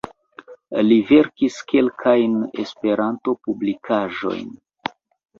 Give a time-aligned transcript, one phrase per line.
[0.85, 4.49] Li verkis kelkajn Esperanto-publikaĵojn.